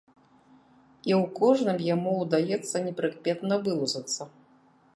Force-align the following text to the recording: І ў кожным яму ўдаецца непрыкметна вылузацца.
І 1.09 1.11
ў 1.19 1.23
кожным 1.41 1.77
яму 1.95 2.11
ўдаецца 2.23 2.81
непрыкметна 2.89 3.53
вылузацца. 3.69 4.21